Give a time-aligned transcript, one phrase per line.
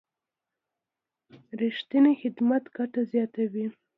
[1.61, 3.65] رښتینی خدمت ګټه زیاتوي.